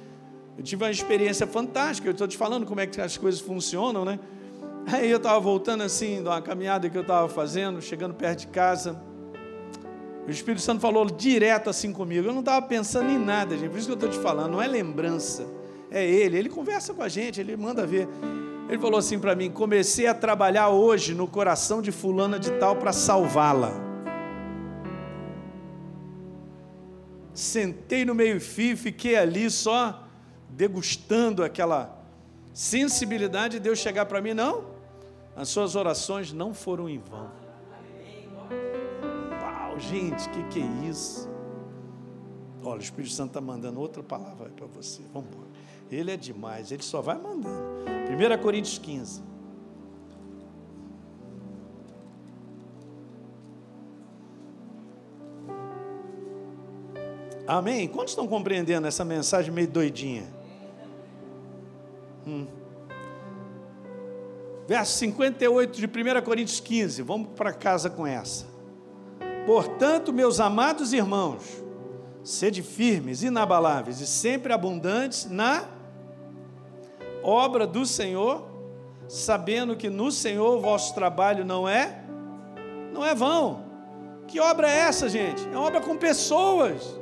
[0.57, 2.09] eu tive uma experiência fantástica.
[2.09, 4.19] Eu estou te falando como é que as coisas funcionam, né?
[4.91, 8.47] Aí eu estava voltando assim, de uma caminhada que eu estava fazendo, chegando perto de
[8.47, 8.99] casa.
[10.27, 12.27] O Espírito Santo falou direto assim comigo.
[12.27, 13.69] Eu não estava pensando em nada, gente.
[13.69, 15.47] Por isso que eu estou te falando, não é lembrança.
[15.91, 16.39] É Ele.
[16.39, 18.09] Ele conversa com a gente, Ele manda ver.
[18.71, 22.77] Ele falou assim para mim: comecei a trabalhar hoje no coração de fulana de tal
[22.77, 23.73] para salvá-la.
[27.35, 30.05] Sentei no meio-fio, fiquei ali só
[30.49, 32.01] degustando aquela
[32.55, 34.65] sensibilidade de Deus chegar para mim, não.
[35.35, 37.29] As suas orações não foram em vão.
[39.43, 41.30] Uau, gente, que, que é isso?
[42.71, 45.03] Olha, o Espírito Santo está mandando outra palavra para você.
[45.13, 45.49] Vamos embora.
[45.91, 47.51] Ele é demais, ele só vai mandando.
[47.51, 49.23] 1 Coríntios 15.
[57.45, 57.89] Amém?
[57.89, 60.29] Quantos estão compreendendo essa mensagem meio doidinha?
[62.25, 62.47] Hum.
[64.69, 67.03] Verso 58 de 1 Coríntios 15.
[67.03, 68.47] Vamos para casa com essa.
[69.45, 71.65] Portanto, meus amados irmãos,
[72.23, 75.65] sede firmes, inabaláveis e sempre abundantes na
[77.23, 78.47] obra do Senhor,
[79.09, 82.05] sabendo que no Senhor o vosso trabalho não é
[82.93, 83.65] não é vão.
[84.27, 85.47] Que obra é essa, gente?
[85.49, 86.99] É obra com pessoas.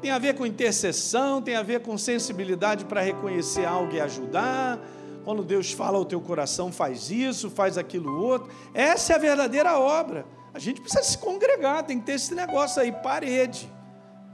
[0.00, 4.78] Tem a ver com intercessão, tem a ver com sensibilidade para reconhecer algo e ajudar.
[5.24, 8.48] Quando Deus fala ao teu coração, faz isso, faz aquilo outro.
[8.72, 10.24] Essa é a verdadeira obra.
[10.54, 13.70] A gente precisa se congregar, tem que ter esse negócio aí, parede.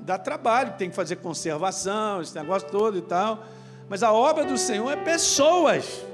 [0.04, 3.42] Dá trabalho, tem que fazer conservação, esse negócio todo e tal.
[3.88, 6.04] Mas a obra do Senhor é pessoas.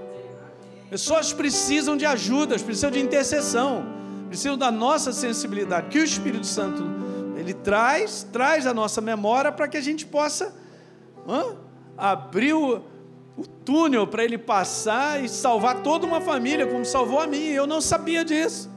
[0.88, 3.84] Pessoas precisam de ajuda, precisam de intercessão,
[4.28, 6.84] precisam da nossa sensibilidade, que o Espírito Santo
[7.36, 10.55] ele traz, traz a nossa memória para que a gente possa
[11.28, 11.57] hã,
[11.97, 12.82] abrir o,
[13.36, 17.47] o túnel para ele passar e salvar toda uma família, como salvou a mim.
[17.47, 18.70] Eu não sabia disso.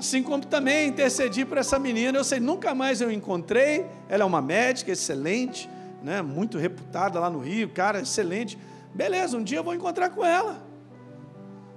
[0.00, 3.84] Assim como também intercedi por essa menina, eu sei, nunca mais eu encontrei.
[4.08, 5.68] Ela é uma médica excelente,
[6.02, 8.58] né, muito reputada lá no Rio, cara, excelente.
[8.94, 10.56] Beleza, um dia eu vou encontrar com ela.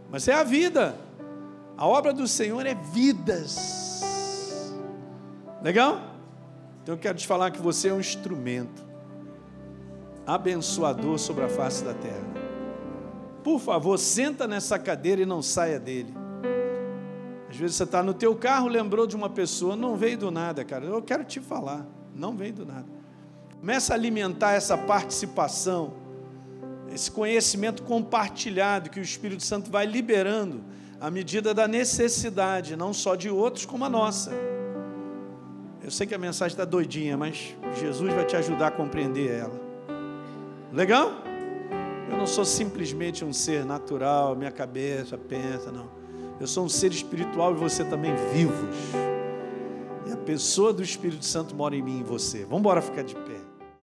[0.09, 0.95] Mas é a vida.
[1.77, 4.01] A obra do Senhor é vidas.
[5.61, 6.01] Legal?
[6.81, 8.81] Então eu quero te falar que você é um instrumento
[10.25, 12.23] abençoador sobre a face da terra.
[13.43, 16.22] Por favor, senta nessa cadeira e não saia dele.
[17.53, 20.65] Às vezes você está no teu carro, lembrou de uma pessoa, não veio do nada,
[20.65, 20.85] cara.
[20.85, 21.85] Eu quero te falar,
[22.15, 22.87] não veio do nada.
[23.59, 25.93] Começa a alimentar essa participação
[26.93, 30.63] esse conhecimento compartilhado que o Espírito Santo vai liberando
[31.01, 34.31] à medida da necessidade, não só de outros, como a nossa.
[35.83, 39.59] Eu sei que a mensagem está doidinha, mas Jesus vai te ajudar a compreender ela.
[40.71, 41.11] Legal?
[42.09, 46.02] Eu não sou simplesmente um ser natural, minha cabeça pensa, não.
[46.43, 48.75] Eu sou um ser espiritual e você também vivos.
[50.05, 52.43] E a pessoa do Espírito Santo mora em mim e em você.
[52.43, 53.39] Vamos embora ficar de pé.